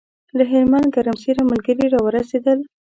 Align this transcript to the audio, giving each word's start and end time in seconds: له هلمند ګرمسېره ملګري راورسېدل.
له 0.37 0.43
هلمند 0.51 0.91
ګرمسېره 0.95 1.43
ملګري 1.51 1.85
راورسېدل. 1.93 2.59